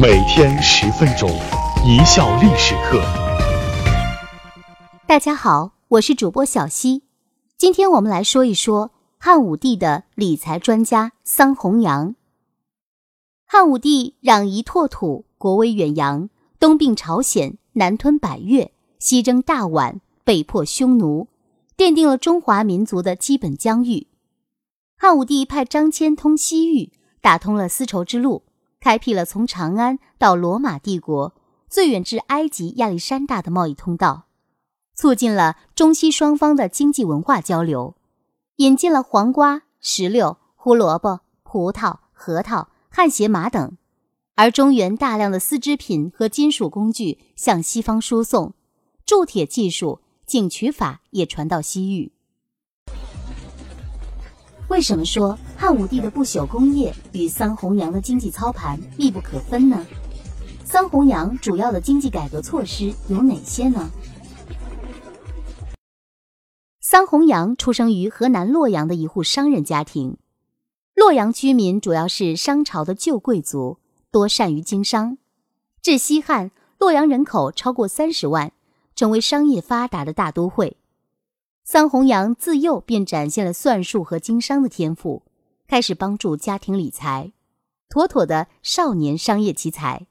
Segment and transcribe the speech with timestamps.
[0.00, 1.28] 每天十分钟，
[1.84, 3.02] 一笑历史课。
[5.08, 7.02] 大家好，我是主播小溪，
[7.56, 12.14] 今天我们来说一说汉武帝的理财专家桑弘羊。
[13.44, 16.30] 汉武帝攘夷拓土，国威远扬，
[16.60, 21.26] 东并朝鲜，南吞百越，西征大宛，北破匈奴，
[21.76, 24.06] 奠定了中华民族的基本疆域。
[24.96, 28.44] 汉武帝派张骞通西域，打通了丝绸之路，
[28.80, 31.34] 开辟了从长安到罗马帝国
[31.68, 34.26] 最远至埃及亚历山大的贸易通道，
[34.94, 37.96] 促进了中西双方的经济文化交流，
[38.56, 43.76] 引进了黄瓜、石榴、胡萝卜、葡萄、核桃、汗血马等，
[44.34, 48.54] 而中原大量的丝织品和金属工具向西方输送，
[49.04, 52.12] 铸铁技术、井渠法也传到西域。
[54.68, 59.86] 为什么说汉武帝的不朽功业与桑弘羊的经济操盘密不可分呢？
[60.64, 63.90] 桑弘羊主要的经济改革措施有哪些呢？
[66.80, 70.16] 桑弘羊出生于河南洛阳的一户商人家庭，
[70.94, 73.76] 洛阳居民主要是商朝的旧贵族，
[74.10, 75.18] 多善于经商。
[75.82, 78.52] 至西汉，洛阳人口超过三十万，
[78.96, 80.78] 成为商业发达的大都会。
[81.62, 85.24] 桑弘羊自幼便展现了算术和经商的天赋，
[85.68, 87.32] 开始帮助家庭理财，
[87.90, 90.06] 妥妥的少年商业奇才。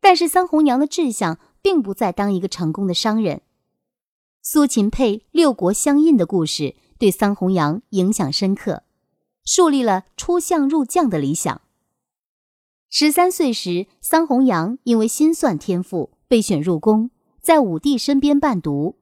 [0.00, 3.42] 但是桑弘羊的志向并不在当一个成功的商人。
[4.42, 8.82] 苏秦配六国相印的故事对桑弘羊影响深刻，
[9.44, 11.60] 树立了出相入将的理想。
[12.88, 18.96] 十三岁时，桑弘羊因为心算天赋被选入宫，在武帝身边伴读。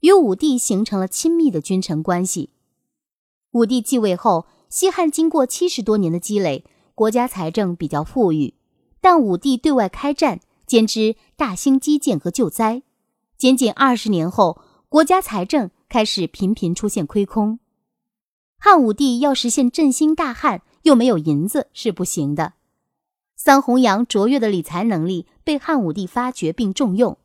[0.00, 2.50] 与武帝形成了亲密的君臣关系。
[3.52, 6.64] 武帝继位后，西汉经过七十多年的积累，
[6.96, 8.54] 国家财政比较富裕，
[9.00, 12.82] 但武帝对外开战，兼之大兴基建和救灾。
[13.36, 17.60] 仅仅二十年后，国家财政开始频频出现亏空。
[18.58, 22.54] 汉武帝要实现振兴大汉，又没有银子是不行的。
[23.36, 27.16] 桑弘羊卓越的理财能力被汉武帝发掘并重用。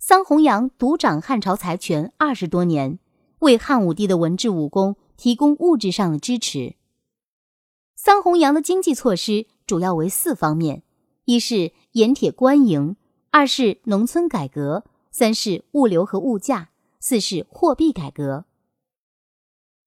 [0.00, 2.98] 桑弘羊独掌汉朝财权二十多年，
[3.40, 6.76] 为汉武帝的文治武功提供物质上的支持。
[8.00, 10.84] 桑弘羊的经济措施主要为四方面：
[11.24, 12.94] 一是盐铁官营，
[13.32, 16.70] 二是农村改革，三是物流和物价，
[17.00, 18.44] 四是货币改革。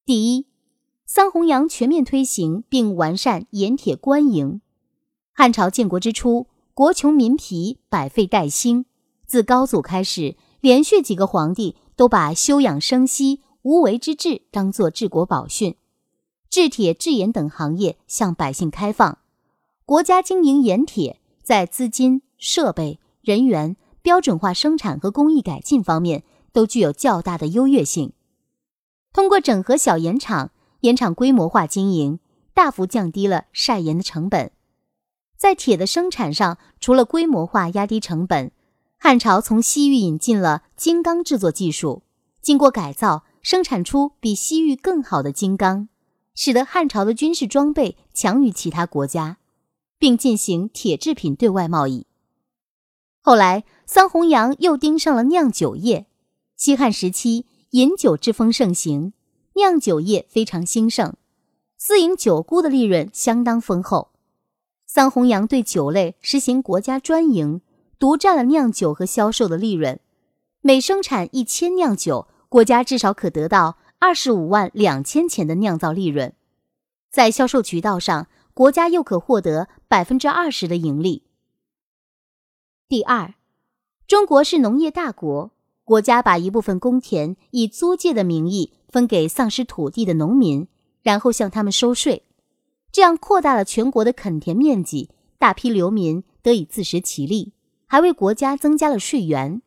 [0.06, 0.48] 第一，
[1.06, 4.60] 桑弘羊全面推行并完善盐铁官营。
[5.32, 8.84] 汉朝建国之初，国穷民疲，百废待兴。
[9.26, 15.78] 自高祖开始，连续几个皇帝都把休养生息、无为之治当作治国宝训，
[16.52, 19.20] 制铁、制盐等行业向百姓开放。
[19.86, 28.12] 国家经营盐铁，在资金、设备、人员、标准化生产和工艺改进方面都具有较大的优越性。
[29.14, 30.52] 通过整合小盐厂、
[30.82, 32.20] 盐厂规模化经营，
[32.54, 34.52] 大幅降低了晒盐的成本。
[35.38, 38.52] 在铁的生产上，除了规模化压低成本。
[39.00, 42.04] 汉朝从西域引进了金刚制作技术，
[42.42, 45.88] 经过改造，生产出比西域更好的金刚，
[46.34, 49.38] 使得汉朝的军事装备强于其他国家，
[49.98, 52.06] 并进行铁制品对外贸易。
[53.22, 56.08] 后来，桑弘羊又盯上了酿酒业。
[56.56, 59.14] 西汉时期，饮酒之风盛行，
[59.56, 61.14] 酿酒业非常兴盛，
[61.78, 64.12] 私营酒沽的利润相当丰厚。
[64.86, 67.62] 桑弘羊对酒类实行国家专营。
[68.00, 70.00] 独占了酿酒和销售的利润，
[70.62, 76.34] 每生产一千酿酒，国家至少可得到二十五万两千钱的酿造利润。
[77.12, 81.22] 在销售渠道上，国家又可获得百分之二十的盈利。
[82.90, 83.36] 第二，
[84.08, 85.52] 中国是农业大国，
[85.84, 90.68] 国家把一部分公田以租借的名义分给丧失土地的农民，
[91.04, 92.24] 然后向他们收税，
[92.92, 97.54] 这样扩大了全国的垦田面积，大批流民得以自食其力。
[97.86, 99.62] 还为国家增加了税源，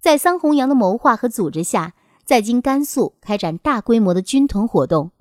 [0.00, 1.94] 在桑弘羊的谋划和组织下，
[2.28, 5.12] 在今甘肃开展大规模的军屯活动，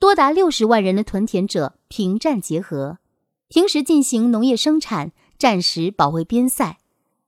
[0.00, 2.98] 多达六十万人的屯田者平战结合，
[3.46, 6.78] 平时进行农业生产，战时保卫边塞，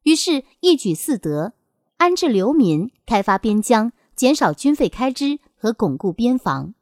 [0.03, 1.53] 于是，一举四得：
[1.99, 6.75] 安置流民、开发边疆、减少军费开支和巩固边防。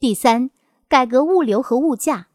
[0.00, 0.48] 第三，
[0.88, 2.28] 改革物流和物价。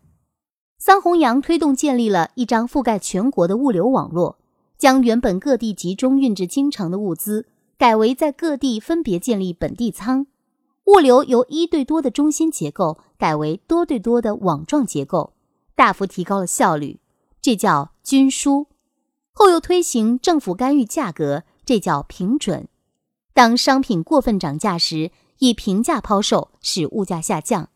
[0.78, 4.38] 桑弘羊推动建立了一张覆盖全国的物流网络，
[4.78, 7.48] 将原本各地集中运至京城的物资
[7.82, 10.28] 改为在各地分别建立本地仓，
[10.84, 15.34] 物流由一对多的中心结构改为多对多的网状结构，
[15.76, 17.00] 大幅提高了效率，
[17.42, 18.68] 这叫均输；
[19.32, 22.68] 后又推行政府干预价格，这叫平准。
[23.34, 27.70] 当商品过分涨价时，以平价抛售，使物价下降；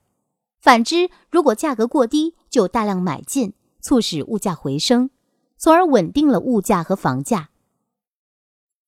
[0.62, 5.10] 反之，如果价格过低，就大量买进，促使物价回升，
[5.58, 7.50] 从而稳定了物价和房价。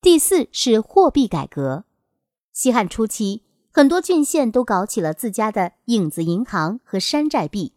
[0.00, 1.84] 第四是货币改革。
[2.52, 3.42] 西汉初期，
[3.72, 7.72] 很多郡县都搞起了自家的影子银行和山寨币。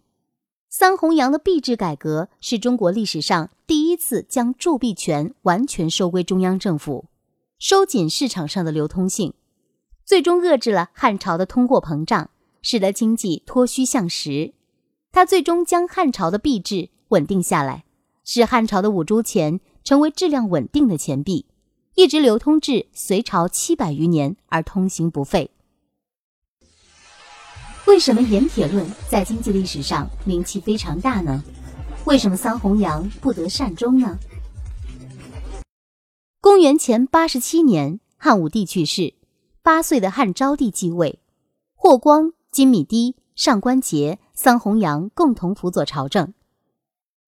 [0.70, 7.06] 桑弘羊的币制改革是中国历史上第一次将铸币权完全收归中央政府，
[7.58, 9.34] 收紧市场上的流通性，
[10.06, 12.30] 最终遏制了汉朝的通货膨胀，
[12.62, 14.54] 使得经济脱虚向实。
[15.12, 17.84] 他最终将汉朝的币制稳定下来，
[18.24, 21.48] 使汉朝的五铢钱成为质量稳定的钱币，
[21.96, 25.52] 一直流通至隋朝七百余年而通行不废。
[27.88, 31.44] 为什么盐铁论在经济历史上名气非常大呢？
[32.06, 34.18] 为什么桑弘羊不得善终呢？
[36.40, 39.14] 公元前八十七年，汉武帝去世，
[39.62, 41.20] 八岁的汉昭帝继位，
[41.76, 46.34] 霍光、金米堤、上官桀、桑弘羊共同辅佐朝政。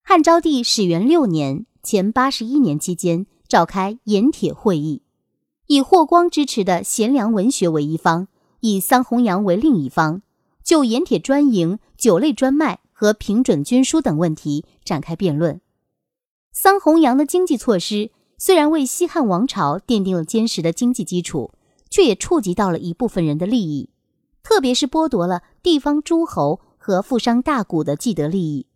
[0.02, 5.02] 汉昭帝始元六年（前八十一年）期间，召开盐铁会议，
[5.68, 8.26] 以霍光支持的贤良文学为一方，
[8.58, 10.22] 以桑弘羊为另一方。
[10.64, 15.60] 就盐铁专营、酒类专卖和平准均输等问题展开辩论。
[16.50, 21.52] 桑弘羊的经济措施虽然为西汉王朝奠定了坚实的经济基础，
[21.88, 23.90] 却也触及到了一部分人的利益，
[24.42, 28.66] 特别是剥夺了地方诸侯和富商大贾的既得利益，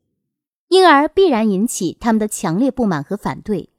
[0.69, 3.71] 因而必然引起他们的强烈不满和反对。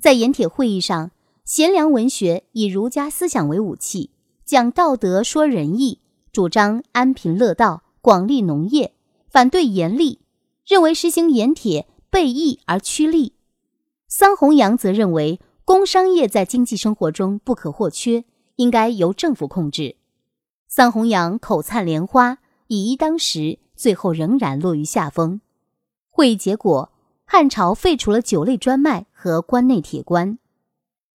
[0.00, 1.10] 在盐铁会议上，
[1.44, 4.10] 贤良文学以儒家思想为武器，
[4.46, 6.00] 讲道德，说仁义。
[6.32, 8.94] 主张安贫乐道，广利农业，
[9.28, 10.20] 反对盐利，
[10.64, 13.34] 认为实行盐铁背义而趋利。
[14.08, 18.24] 桑弘羊则认为工商业在经济生活中不可或缺，
[18.56, 19.96] 应该由政府控制。
[20.66, 22.38] 桑弘羊口灿莲花，
[22.68, 25.40] 以一当十，最后仍然落于下风。
[26.08, 26.89] 会议结果，
[27.32, 30.36] 汉朝废除了酒类专卖和关内铁官。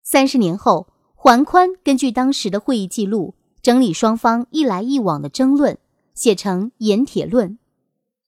[0.01, 3.35] 三十年后，桓宽根据当时的会议记录。
[3.62, 5.77] 整理双方一来一往的争论，
[6.13, 7.50] 写成《盐铁论》。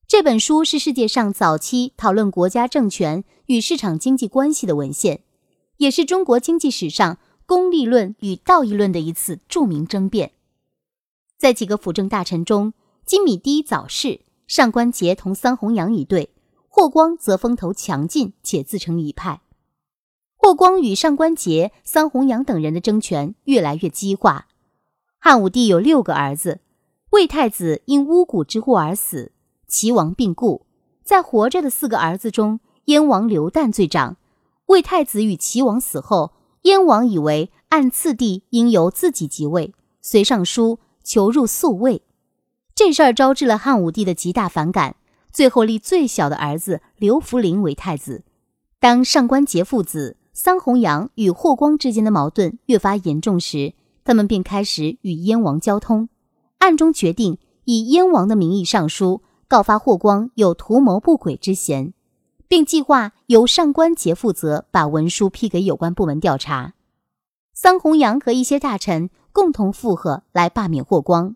[0.06, 5.22] 这本书是世界上早期讨论国家政权与市场经济关系的文献，
[5.78, 10.34] 也是中国经济史上功利论与道义论的一次著名争辩。
[11.38, 12.74] 在几个辅政大臣中，
[13.06, 16.32] 金米堤早逝，上官桀同桑弘羊一对，
[16.78, 19.42] 霍光则风头强劲且自成一派。
[20.36, 24.46] 霍光与上官桀、桑弘羊等人的争权越来越激化。
[25.18, 26.60] 汉武帝有六个儿子，
[27.10, 29.32] 魏太子因巫蛊之祸而死，
[29.68, 30.68] 齐王病故。
[31.04, 34.18] 在活着的四个儿子中，燕王刘旦最长。
[34.68, 42.04] 魏太子与齐王死后，燕王以为按次第应由自己即位，遂上书求入宿卫。
[42.76, 44.96] 这事儿招致了汉武帝的极大反感，
[45.38, 48.24] 最后立最小的儿子刘弗陵为太子。
[48.80, 56.10] 当上官桀父子、桑弘羊与霍光之间的矛盾越发严重时，他们便开始与燕王交通，
[56.58, 61.94] 暗中决定以燕王的名义上书告发霍光有图谋不轨之嫌，
[62.48, 66.74] 并计划由上官桀负责把文书批给有关部门调查。
[67.54, 71.36] 桑弘羊和一些大臣共同附和来罢免霍光，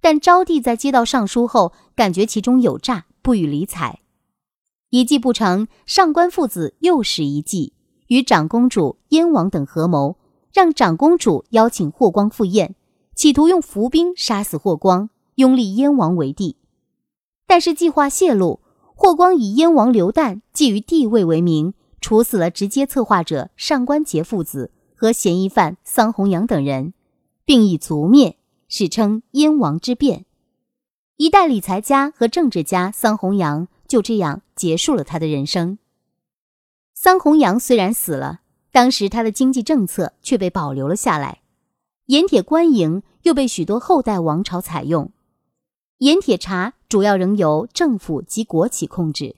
[0.00, 4.00] 但昭帝在接到上书后，感觉其中有诈，不予理睬。
[4.90, 7.74] 一计不成，上官父子又使一计，
[8.08, 10.16] 与长公主、燕王等合谋。
[10.52, 12.74] 让长公主邀请霍光赴宴，
[13.14, 16.56] 企图用伏兵杀死霍光，拥立燕王为帝。
[17.46, 18.58] 但是计划泄露，
[18.96, 26.94] 霍光以燕王刘旦觊觎帝位为名，处死了直接策划者上官桀父子和嫌疑犯桑弘羊等人，
[27.44, 28.36] 并以族灭，
[28.66, 30.26] 史称燕王之变。
[31.20, 35.76] 一代理财家和政治家桑弘羊就这样结束了他的人生。
[36.94, 38.40] 桑弘羊虽然死了。
[38.72, 41.42] 当时他的经济政策却被保留了下来，
[42.06, 45.12] 盐铁官营又被许多后代王朝采用。
[45.98, 49.36] 盐铁茶主要仍由政府及国企控制。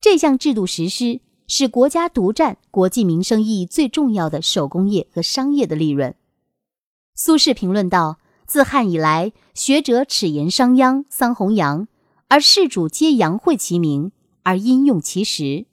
[0.00, 6.16] 这项制度实施，使国家独占国际民生意义最重要的手工业和商业的利润。
[7.14, 11.86] 苏轼评论道：“自汉以来，学者耻言商鞅、桑弘羊，
[12.28, 14.10] 而士主皆扬讳其名，
[14.42, 15.66] 而因用其实。”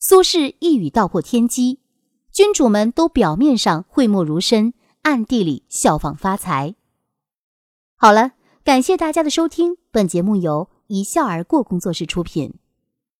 [0.00, 1.78] 苏轼一语道破天机。
[2.32, 6.74] 君主们都表面上讳莫如深，暗地里效仿发财。
[7.96, 8.32] 好了，
[8.64, 12.54] 感谢大家的收听，本节目由一笑而过工作室出品。